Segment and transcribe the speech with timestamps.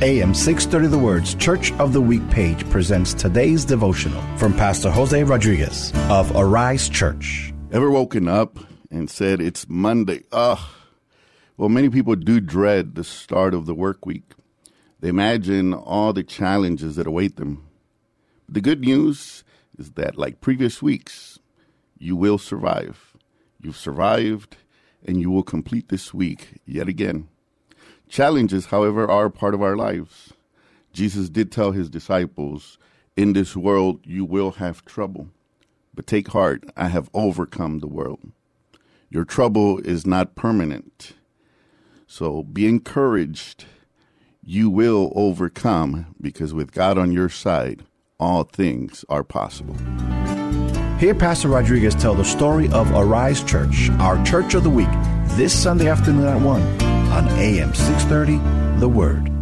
[0.00, 5.24] AM 630 The Words Church of the Week page presents today's devotional from Pastor Jose
[5.24, 7.52] Rodriguez of Arise Church.
[7.72, 8.60] Ever woken up
[8.92, 10.22] and said, It's Monday?
[10.30, 10.60] Ugh.
[11.56, 14.34] Well, many people do dread the start of the work week.
[15.00, 17.66] They imagine all the challenges that await them.
[18.48, 19.42] The good news
[19.78, 21.40] is that, like previous weeks,
[21.98, 23.16] you will survive.
[23.60, 24.58] You've survived,
[25.04, 27.26] and you will complete this week yet again.
[28.08, 30.32] Challenges, however, are part of our lives.
[30.92, 32.78] Jesus did tell his disciples,
[33.16, 35.28] In this world you will have trouble,
[35.94, 38.32] but take heart, I have overcome the world.
[39.10, 41.12] Your trouble is not permanent.
[42.06, 43.66] So be encouraged.
[44.42, 47.84] You will overcome because with God on your side,
[48.18, 49.76] all things are possible.
[50.98, 54.88] Hear Pastor Rodriguez tell the story of Arise Church, our church of the week,
[55.36, 59.37] this Sunday afternoon at 1 on AM 630, The Word.